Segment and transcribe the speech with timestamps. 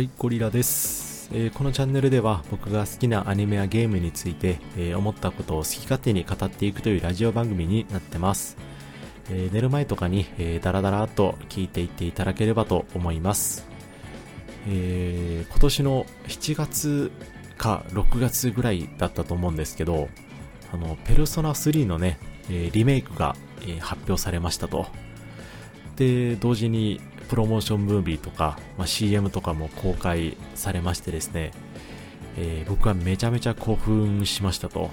[0.00, 8.56] はい、ゴリラです、えー、このチャンネルでは僕が好きなアニメやゲームについて、えー、思ったことを好き勝手に語っていくというラジオ番組になってます。
[9.28, 13.66] えー、寝る前とかに、えー、ダラダラと聞いていっていただければと思います。
[14.66, 17.12] え、今年の7月
[17.58, 20.08] か6月ぐらいだったと思うんですけど、
[20.72, 23.36] あの、ペルソナ3のね、え、リメイクが、
[23.66, 24.86] え、発表されましたと。
[25.96, 31.52] で、同時にプロモーションムービーとか、まあ、CM とかも公開されましてですね、
[32.36, 34.90] えー、僕はめちゃめちゃ興奮しましたと。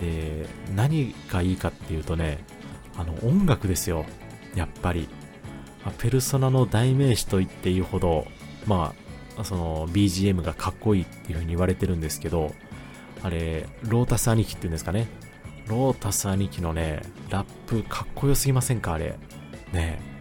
[0.00, 2.38] で、何がいいかっていうとね、
[2.96, 4.06] あの音楽ですよ。
[4.54, 5.06] やっぱり。
[5.84, 8.26] まあ、ペルソナの代名詞と言っていいほど、
[8.66, 8.94] ま
[9.36, 12.54] あ、その BGM がかっこいいっていう風に言われてるんですけど、
[13.22, 15.08] あれ、ロータス兄貴っていうんですかね。
[15.66, 18.94] ロータス兄貴のね、ラップかっこよすぎませんか？
[18.94, 19.18] あれ。
[19.74, 20.13] ねえ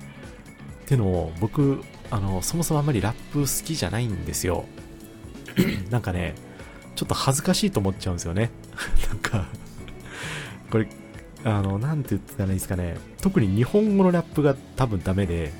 [0.93, 4.65] ってのを僕あのそもそもあんまりラップ好きじゃないんですよ。
[5.89, 6.35] なんかね
[6.95, 8.51] ちょっと恥ずかしいと思っちゃうんですよね。
[9.09, 9.47] なんか
[10.69, 10.87] これ
[11.43, 12.97] あのなんて言ってたらいいですかね。
[13.21, 15.51] 特に日本語のラップが多分ダメで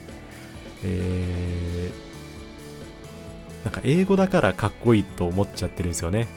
[0.85, 6.27] えー、なんか英語だからかっこいいと思っちゃってるんですよね。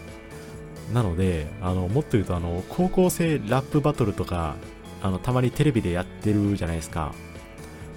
[0.94, 4.54] なのであのもっと言うとあの高校生ラップバトルとか
[5.02, 7.12] あのたまにテレビでやってるじゃないですか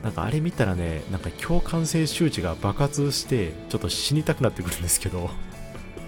[0.03, 5.30] なんかあれ見たらね、なんか共感性周知が爆発して、ちょっと死にたくなってくるんですけど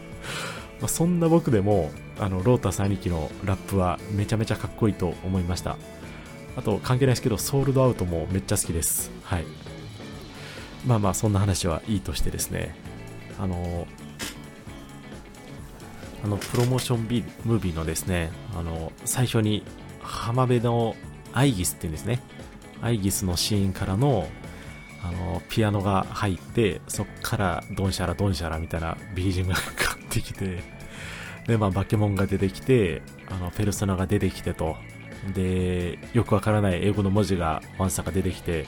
[0.81, 5.77] まそんな僕でも、あの、ロータス兄貴のラップはめちゃめちゃかっこいいと思いました。
[6.55, 9.11] あと、関係ないですけど、ソールドアウトもめっちゃ好きです。
[9.23, 9.45] はい。
[10.85, 12.75] まあまあ、そんな話はいいとしてですね、
[13.39, 13.87] あの、
[16.23, 19.63] あの、プロモーションビムービーのですね、あの、最初に
[20.01, 20.95] 浜辺の
[21.33, 22.19] アイギスっていうんですね、
[22.81, 24.27] アイギスのシーンからの
[25.03, 30.61] あのピアノが入ってそっからドンシャラドンシャラみたいな BGM がかかってきて
[31.47, 34.75] でまあバケモンが出てきてあのペルソナが出てきてと。
[35.35, 38.65] でよくわからない英語の文字がワンサが出てきて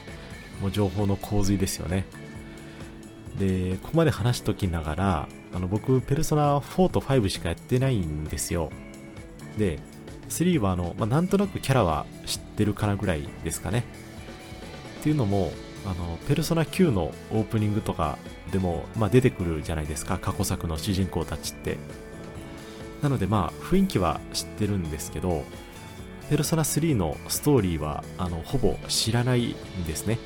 [0.62, 2.06] もう情報の洪水ですよね。
[3.40, 8.70] でここまで話しときながらあの僕ペルソナ4と5しかやってないんですよ。
[9.58, 9.80] で
[10.30, 13.84] 3はあの、まあ、なんとなくキャラは知ってるかなぐらいですかね。
[15.04, 15.52] っていうのも
[15.86, 18.18] あのペルソナ9のオープニングとか
[18.54, 20.18] でも、まあ、出てくるじゃないですか。
[20.18, 21.78] 過去作の主人公たちって。
[23.02, 25.44] なのでまあ雰囲気は知ってるんですけど
[26.30, 30.20] ペルソナ3のストーリーはあのほぼ知らないんですね。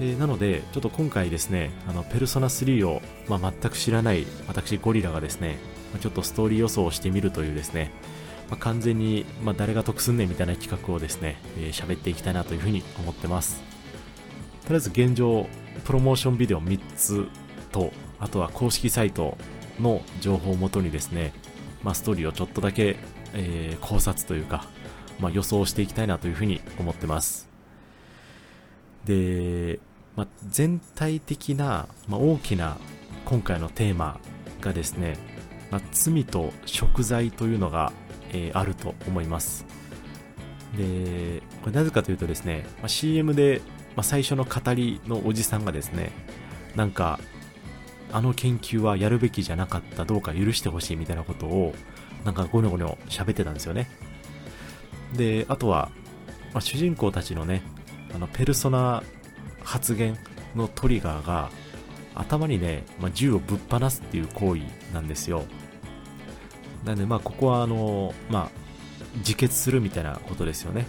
[0.00, 5.58] でなのでちょっと今回ですねあのペルソナ3を、まあ、全く知らない私ゴリラがですね
[6.00, 7.92] ちょっとストーリー予想をしてみるというですね
[8.50, 13.62] まあ、完全に、まあ、誰が得すんねんみたいな企画をですね、えー、喋っていきたいなというふうに思ってます。
[14.64, 15.46] とりあえず現状、
[15.84, 17.26] プロモーションビデオ3つ
[17.72, 19.36] と、あとは公式サイト
[19.80, 21.32] の情報をもとにですね、
[21.82, 22.96] まあ、ストーリーをちょっとだけ、
[23.34, 24.66] えー、考察というか、
[25.20, 27.48] まあ、予想していきたいなというふうに思ってます。
[29.04, 29.80] で、
[30.16, 32.78] まあ、全体的な、まあ、大きな
[33.24, 34.18] 今回のテーマ
[34.60, 35.16] がですね、
[35.70, 37.92] まあ、罪と食材というのが
[38.34, 39.64] えー、あると思います。
[40.76, 43.62] で、これなぜかというとですね、まあ、CM で、
[43.96, 46.10] まあ、最初の語りのおじさんがですね、
[46.74, 47.20] なんか、
[48.12, 51.74] あの研究はやるべきじゃなかった、どうか許してほしいみたいなことを、
[52.24, 53.88] なんかゴニョゴニョ喋ってたんですよね。
[55.16, 55.90] で、あとは、
[56.52, 57.62] まあ、主人公たちのね、
[58.14, 59.02] あの、ペルソナ
[59.62, 60.18] 発言
[60.56, 61.50] のトリガーが、
[62.16, 64.62] 頭にね、まあ、銃をぶっ放すっていう行為
[64.92, 65.44] なんですよ。
[66.84, 68.50] なんで、まあ、ここは、あの、まあ、
[69.18, 70.86] 自決するみたいなことですよね。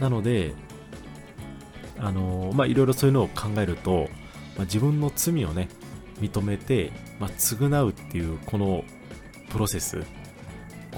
[0.00, 0.54] なので、
[1.98, 4.08] あの、まあ、いろいろそういうのを考えると、
[4.56, 5.68] まあ、自分の罪をね、
[6.20, 8.84] 認めて、まあ、償うっていう、この
[9.50, 10.02] プロセス、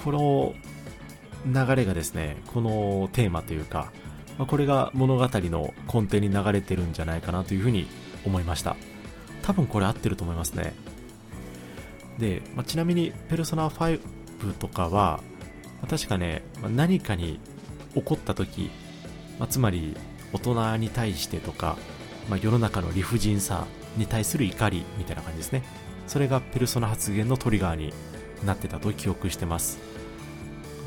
[0.03, 0.53] この
[1.45, 3.91] 流れがですね、このテーマというか、
[4.37, 7.87] まあ、これが物語の根底に流れてるんじゃないかなというふうに
[8.25, 8.75] 思いました。
[9.43, 10.73] 多分これ合ってると思いますね。
[12.19, 13.99] で、まあ、ちなみに、ペルソナ5
[14.59, 15.21] とかは、
[15.81, 17.39] まあ、確かね、まあ、何かに
[17.95, 18.69] 怒った時、
[19.39, 19.95] まあ、つまり
[20.33, 21.77] 大人に対してとか、
[22.29, 23.65] まあ、世の中の理不尽さ
[23.97, 25.63] に対する怒りみたいな感じですね。
[26.07, 27.93] それがペルソナ発言のトリガーに
[28.45, 29.79] なってたと記憶してます。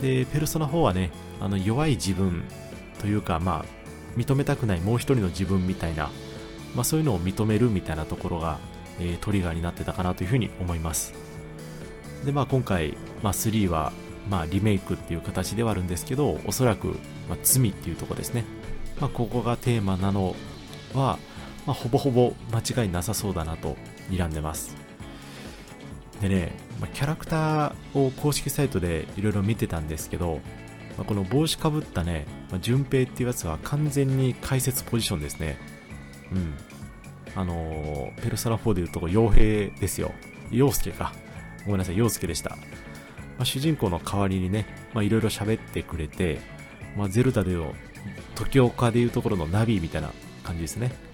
[0.00, 1.10] で、ペルソナ4はね、
[1.40, 2.44] あの弱い自分
[3.00, 6.10] というか、まあ、認めたくないもう一人の自分みたいな、
[6.74, 8.58] まあ、そういうのを認めるみたいなところが
[9.00, 11.14] え、トリガーになってたかなというふうに思います。
[12.24, 13.92] で、まあ今回、まあ3は、
[14.28, 16.88] まあリメイクっていう形ではあるんですけど、おそらく、
[17.28, 18.44] まあ、罪っていうとこですね。
[19.00, 20.34] まあここがテーマなの
[20.94, 21.18] は、
[21.68, 23.76] まあ、ほぼほぼ間違いなさそうだなと
[24.10, 24.74] 睨んでます
[26.22, 30.40] でね、まあ、キャラクターを公式サイトでいろいろ見てたんですけど、
[30.96, 35.58] まあ、この帽子かぶったね、まあ、平っていうやつは完全に解説ポジションですね
[36.32, 36.54] うん
[37.34, 40.12] あの、ペルソナ4でいうとこ傭兵ですよ
[40.50, 41.12] 陽介か
[41.64, 42.56] ごめんなさい陽介でした、ま
[43.40, 46.40] あ、主人公の代わりにねいろいろ喋ってくれて、
[46.96, 47.74] まあ、ゼルダでの
[48.34, 50.10] 時岡でいうところのナビみたいな
[50.42, 51.08] 感じですね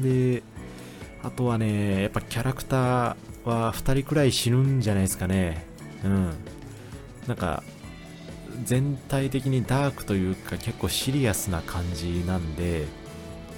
[0.00, 0.42] で、
[1.22, 5.64] あとはね、やっぱキャラクターは2人くらい死ぬんじゃないですかね。
[6.04, 6.34] うん。
[7.26, 7.62] なんか、
[8.64, 12.86] 全体的にダークというか結構シリアスな感じなんで、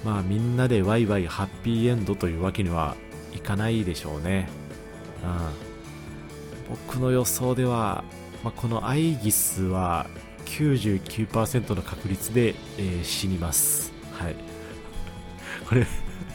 [0.05, 2.97] まあみんなでワイワイハッピーエンドというわけには
[3.35, 4.49] いかないでしょうね。
[5.23, 5.69] うん。
[6.87, 8.05] 僕の予想では、
[8.45, 10.07] まあ、このアイギスは
[10.47, 13.93] 99%の確率で、えー、死にます。
[14.13, 14.37] はい。
[15.69, 15.87] これ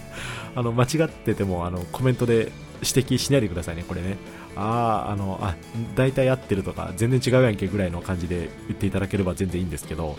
[0.56, 2.52] あの、間違ってても、あの、コメントで
[2.82, 4.18] 指摘しないでくださいね、これね。
[4.56, 5.56] ああ、あの、あ、
[5.96, 10.16] 大体合ってるとか、全然違うやんけぐらいの感じで言っていただければ全然いいんですけど、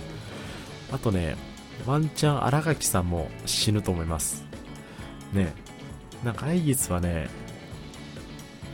[0.91, 1.37] あとね、
[1.87, 4.45] ワンチャン荒垣さんも死ぬと思います。
[5.33, 5.53] ね。
[6.25, 7.29] なんか、アイギスはね、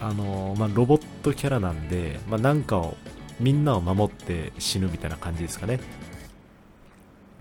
[0.00, 2.96] あのまあ、ロボットキャラなんで、まあ、なんかを、
[3.40, 5.80] みんなを守って死ぬみたいな感じですかね。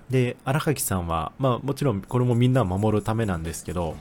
[0.09, 3.95] で、荒垣さんは、まあもちろんこれもみんなを守るためなんですけど、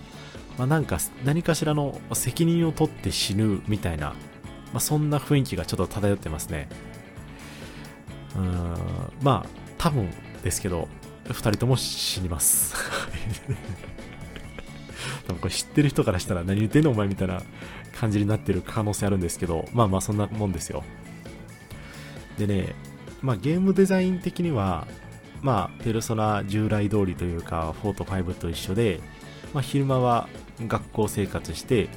[0.57, 4.09] まあなんか何かしらの責任を取って死ぬみたいな、
[4.73, 6.69] まあそんな雰囲気がちょっと漂ってますね。
[8.37, 8.77] うーん、
[9.23, 10.09] まあ多分
[10.43, 10.89] ですけど、
[11.29, 12.75] 二人とも死にます。
[15.27, 17.43] 多分これ知ってる人からしたら何言ってんのお前みたいな
[17.99, 20.85] 感じになってる可能性あるんですけど、まあまあそんなもんですよ。
[22.39, 22.75] でね、
[23.21, 24.87] まあゲームデザイン的には、
[25.43, 29.01] まあ、ペルソナ従来通りというか、4と5と一緒で、
[29.55, 30.29] まあ、昼間は
[30.67, 31.89] 学校生活して、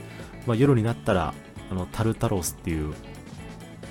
[0.45, 1.33] まあ、夜になったら、
[1.69, 2.93] あの、タルタロスっていう、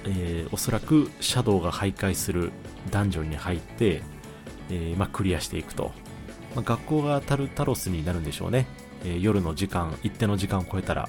[0.04, 2.52] えー、おそらくシャドウが徘徊する
[2.90, 4.02] ダンジョンに入って、
[4.70, 5.92] えー、まあ、クリアしていくと。
[6.54, 8.66] まあ、学校がタルタロスになるんでしょうね。
[9.04, 11.08] えー、夜の時間、一定の時間を超えたら。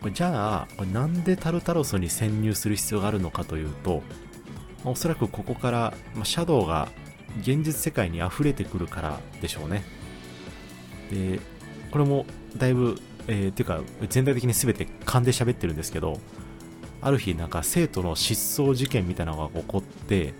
[0.00, 4.02] これじゃあ、これなんでタルタロスに潜入する必要があるのかというと、
[4.84, 6.88] まあ、おそらくここから、ま、シャドウが
[7.40, 9.84] 現実世界に溢れてくるからでしょうね。
[11.10, 11.40] で、
[11.90, 12.26] これも
[12.56, 16.18] だいぶ、えー、っていうか全体的に全て勘で喋ってるんですけど、
[17.00, 20.34] ある日なんか生徒の失踪事件みたいなのが起こって、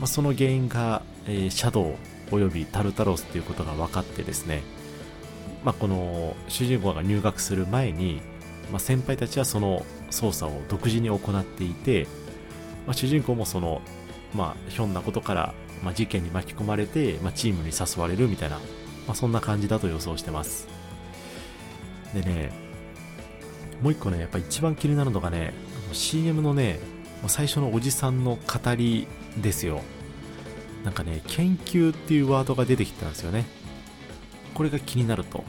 [0.00, 1.94] まあ、その原因が、えー、シャドウ
[2.32, 4.62] およびタルタロスっていうことが分かってですね、
[5.62, 8.20] まあ、この主人公が入学する前に、
[8.72, 12.08] まあ、先輩たちはその操作を独自に行っていて、
[12.86, 13.80] まあ、主人公もその、
[14.34, 18.56] まあ、ひょんなことからまあ、事件に巻き込まれて、まあ、チームに誘われるみたいな、
[19.06, 20.68] まあ、そんな感じだと予想してます。
[22.14, 22.50] でね、
[23.82, 25.54] もう一個ね、やっぱ一番気になるのがね、
[25.92, 26.80] CM のね、
[27.28, 29.06] 最初のおじさんの語り
[29.36, 29.82] ですよ。
[30.84, 33.44] なんかね、研究っていうワードが出てきたんですよね。
[34.54, 35.44] これが気になると。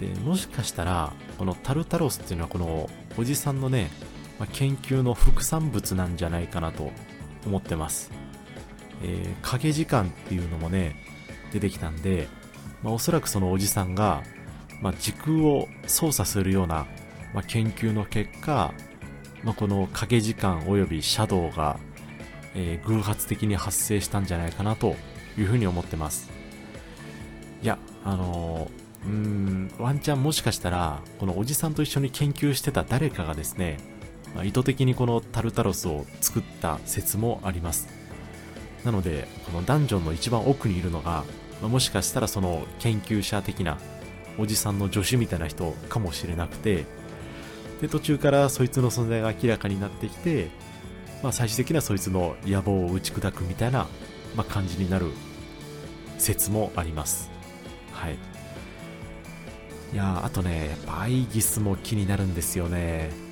[0.00, 3.90] で、もしかしたら、このタルタロスっていうのはこのおじさんのね、
[4.38, 6.90] まあ、研究の副産物なんじゃないかなと
[7.46, 8.10] 思ってます。
[9.02, 10.96] えー、影時間っていうのもね、
[11.52, 12.28] 出てきたんで、
[12.82, 14.22] まあ、おそらくそのおじさんが、
[14.82, 16.86] まあ、時空を操作するような、
[17.32, 18.74] まあ、研究の結果、
[19.46, 21.78] まあ、この影時間及びシャドウが、
[22.56, 24.96] えー、偶発的に発生したんじゃないかなと
[25.38, 26.28] いうふうに思ってます。
[27.62, 33.78] いや、あのー、うん、ワンチャンもしかしたら、このおじさんと一緒に研究してた誰かがですね、
[34.34, 37.86] まあ、意図的にこのタルタロスを作った説もあります。
[38.84, 41.22] なので、このダンジョンの一番奥にいるのが、
[41.62, 43.78] まあ、もしかしたらその研究者的な
[44.38, 46.84] おじさんの助手みたいな人かもしれなくて、
[47.80, 50.48] で、途中からそいつの存在が明らかになってきて、
[51.22, 53.86] まあ、最終的にはそいつの野望を打ち砕くみたいな、
[54.34, 55.10] まあ、感じになる
[56.18, 57.30] 説もあります。
[57.92, 58.18] はい。
[59.92, 63.26] いやあとね、やっぱアイギスも気になるんですよね。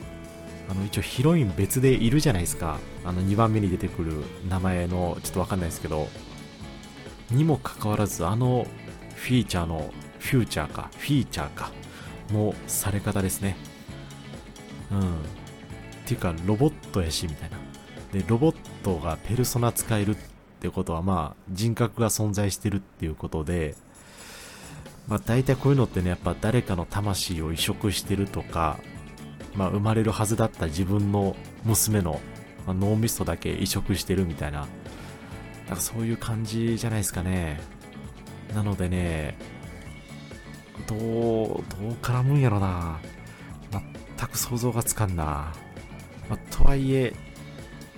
[0.68, 4.12] あの一応ヒロイン別でいるじゃないですかあの2番目に出てくる
[4.48, 6.08] 名前のちょっとわかんないですけど
[7.30, 8.66] にもかかわらずあの
[9.14, 11.70] フィーチャーのフューチャーかフィーチャーか
[12.32, 13.56] のされ方ですね
[14.90, 15.02] うんっ
[16.06, 17.58] ていうかロボットやしみたいな
[18.12, 20.18] でロボットがペルソナ使えるっ
[20.60, 23.74] てことはまあ人格が存在してるっていうことで
[25.08, 28.78] まあ大体こういうのってねやっぱ誰かの魂を移植してるとか
[29.56, 32.20] まあ、生まれるはずだった自分の娘の、
[32.66, 34.66] まあ、脳みそだけ移植してるみたいな、
[35.66, 37.60] なんかそういう感じじゃないですかね。
[38.54, 39.36] なのでね、
[40.86, 41.62] どう、どう
[42.02, 42.98] 絡むんやろな。
[44.18, 45.52] 全く想像がつかんな。
[46.28, 47.14] まあ、とはいえ、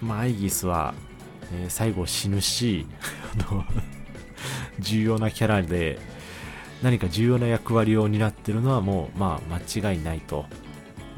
[0.00, 0.94] まあ、アイギスは、
[1.52, 2.86] えー、最後死ぬし、
[3.48, 3.64] あの
[4.80, 5.98] 重要なキャラで、
[6.82, 10.46] 何か重要な役割を担ってるのはもう、まあ、間違いないと。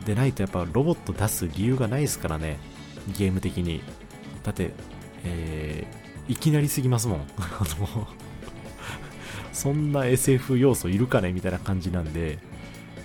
[0.05, 2.59] でないとやっぱロボット出す理由がないですからね、
[3.17, 3.83] ゲーム的に。
[4.43, 4.73] だって、
[5.25, 7.27] えー、いきなりすぎますもん。
[7.39, 8.09] あの
[9.53, 11.33] そんな SF 要素いるかね？
[11.33, 12.39] みたいな感じなんで、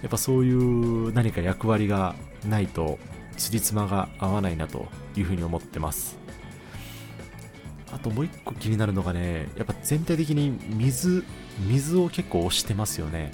[0.04, 3.00] やっぱそういう何か役割がないと、
[3.38, 6.18] つりつまが合わないなというふうに思ってます。
[7.92, 11.24] あともう一個気になるのがね、やっぱ全体的に水、
[11.68, 13.32] 水を結構押してますよね。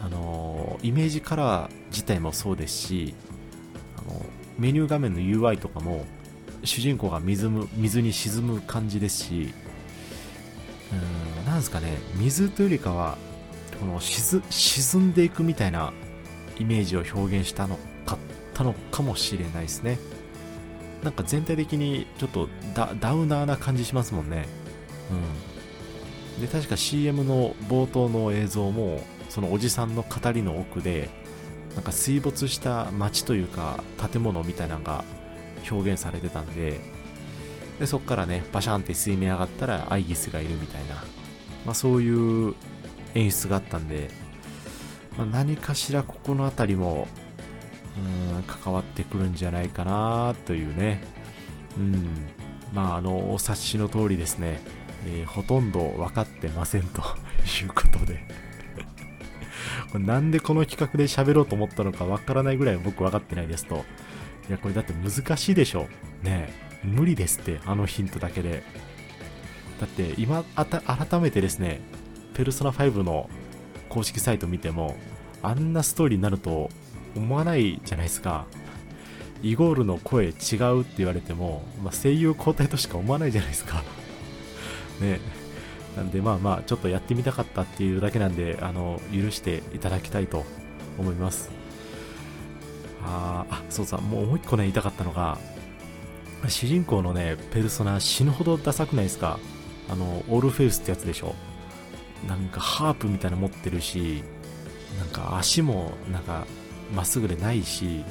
[0.00, 3.14] あのイメージカラー自体もそうですし、
[3.98, 4.24] あの
[4.58, 6.06] メニュー画面の UI とかも
[6.64, 9.52] 主人公が水む水に沈む感じですし、
[10.92, 13.18] うん、なんですかね、水というよりかは、
[13.80, 15.92] この沈んでいくみたいな
[16.58, 18.18] イメージを表現したのかっ
[18.54, 19.98] たのかもしれないですね。
[21.02, 24.46] なんか全体的にちょっとダウナーな感じしますもんね。
[26.36, 26.42] うん。
[26.42, 31.10] で、確か CM の冒頭の映像も、そのおじさんの語りの奥で、
[31.74, 35.04] なんか水没した街というか建物みたいなのが
[35.70, 36.80] 表現されてたんで、
[37.78, 40.96] で、そこからね、バシャンって水面上がったらアイギスがいるみたいな、
[41.64, 42.54] まあそういう
[43.18, 44.10] 演出があったんで、
[45.16, 47.08] まあ、何かしらここの辺りも、
[48.36, 51.02] うん、関わってくるんじゃないかなというね、
[51.76, 52.28] うん、
[52.72, 54.60] まああの、お察しの通りですね、
[55.06, 57.02] えー、ほとんど分かってませんと
[57.62, 58.24] いうことで
[59.90, 63.84] これなんでこの企画で喋ろうと思ったのかわからないぐらい僕分かってないですと。
[64.48, 65.88] いや、これだって難しいでしょ。
[66.22, 66.50] ね
[66.84, 68.62] 無理ですって、あのヒントだけで。
[69.80, 71.80] だって今、改めてですね、
[72.34, 73.28] ペルソナ5の
[73.88, 74.96] 公式サイト見ても、
[75.42, 76.70] あんなストーリーになると
[77.16, 78.46] 思わないじゃないですか。
[79.42, 83.84] イゴールの声違うって言われても、まあ、声優交代としか思わないじゃないですか。
[85.00, 85.20] ね
[85.96, 90.44] なんでまあまあ、ちょっとやってみたかったっていうだけなんで、あの、許していただきたいと
[90.98, 91.50] 思います。
[93.04, 95.38] ああ、そうさ、もうもう一個ね、言いたかったのが、
[96.48, 99.38] 主人公のね、ペルソナ死ぬほどダサくないですか？
[99.90, 101.34] あの、オールフェイスってやつでしょ？
[102.26, 104.22] なんかハープみたいなの持ってるし、
[104.98, 106.46] なんか足もなんか
[106.94, 108.04] まっすぐでないし、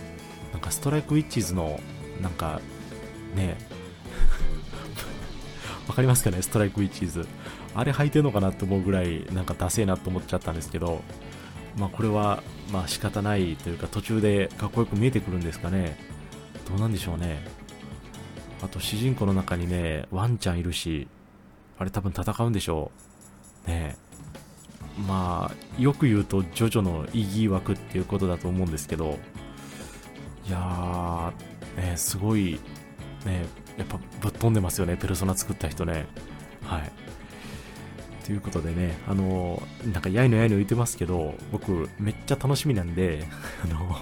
[0.51, 1.79] なんかストライクウィッチーズの
[2.21, 2.61] なんか
[3.35, 3.57] ね、
[5.87, 7.27] わかりますかねストライクウィッチーズ。
[7.75, 11.03] あれ履いてんのかなって思うぐらいなんかダセえなと思っちゃったんですけど、
[11.77, 15.97] まあこれはまあ仕方ないというか途中でかっこよく見えてくるんですかね。
[16.67, 17.45] どうなんでしょうね。
[18.63, 21.07] あと主人公の中にね、ワンちゃんいるし、
[21.77, 23.06] あれ多分戦うんでしょう。
[23.67, 23.97] ね
[25.07, 29.19] まあ、よく言うと、ジョジョの意義枠っていうことだと思うんですけど、
[30.47, 32.59] いやー、ね、すごい、
[33.25, 33.45] ね、
[33.77, 36.07] やっぱぶっ飛んでますよね、ペルソナ作った人ね。
[36.63, 36.91] はい。
[38.25, 39.61] ということでね、あの、
[39.93, 43.27] なんかやいのやいの言ってますけど、僕めっちゃ楽しみなんで、
[43.63, 43.97] あの、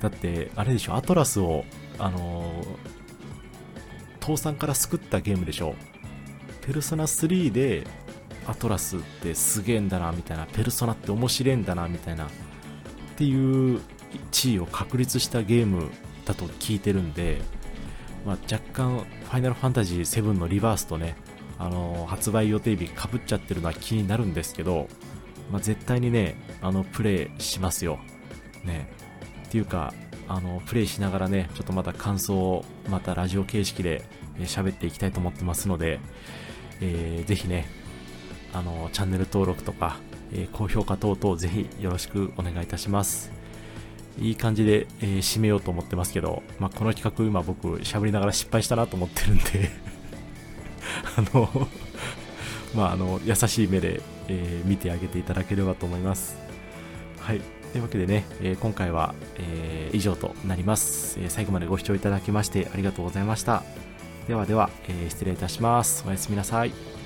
[0.00, 1.64] だって、あれでしょ、アトラスを、
[1.98, 2.64] あの、
[4.20, 5.74] 倒産から救ったゲームでしょ。
[6.62, 7.86] ペルソナ3で、
[8.46, 12.28] アトラスってすげえんだな、みたいな、ペルソナって面白いんだな、みたいな、っ
[13.16, 13.80] ていう
[14.30, 15.90] 地位を確立したゲーム
[16.24, 17.40] だと聞いてるんで、
[18.24, 21.16] まあ、若干、ファイナルファンタジー7のリバースとね、
[21.58, 24.88] あの発売予定日かぶっちゃってるのは気になるんですけど、
[25.52, 27.98] まあ、絶対にね、あの、プレイしますよ。
[28.64, 28.90] ね。
[29.46, 29.92] っていうか、
[30.26, 34.02] あの、プレイしながらね、ちょっとまた感想を、またラジオ形式で
[34.40, 36.00] 喋、っていきたいと思ってますので、
[36.80, 37.68] えー、ぜひね、
[38.54, 39.98] あの、チャンネル登録とか、
[40.32, 43.30] えー、高評価等々ぜひよろしくお願いいたします。
[44.18, 49.70] いい感じで、えー、締めようと思ってますけど、まあ、この企画今僕喋りながら失敗したなと思ってるんで
[51.16, 51.68] あの
[52.74, 56.36] まあ、あの、優しい目で、えー、見てあげていただければと思います。
[57.20, 57.40] はい。
[57.72, 63.62] というわけでね、えー、今回は、えー、以上となります、え最後までご視聴いただきましてありがとうございました。
[64.28, 66.04] ではでは、え失礼いたします。
[66.06, 67.03] おやすみなさい。